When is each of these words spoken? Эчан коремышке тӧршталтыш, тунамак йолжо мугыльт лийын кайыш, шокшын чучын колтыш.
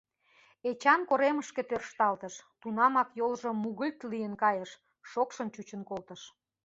Эчан 0.69 1.01
коремышке 1.09 1.61
тӧршталтыш, 1.69 2.35
тунамак 2.61 3.09
йолжо 3.19 3.49
мугыльт 3.63 3.99
лийын 4.11 4.33
кайыш, 4.43 4.71
шокшын 5.11 5.47
чучын 5.53 5.81
колтыш. 5.89 6.21